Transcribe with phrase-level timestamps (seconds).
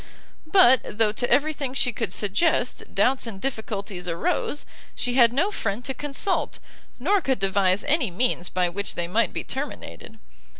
[0.51, 5.51] But though to every thing she could suggest, doubts and difficulties arose, she had no
[5.51, 6.57] friend to consult,
[6.97, 10.17] nor could devise any means by which they might be terminated.